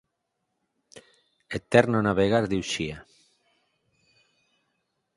Eterno 1.59 1.97
navegar 2.03 2.43
de 2.49 2.55
Uxía. 2.63 2.97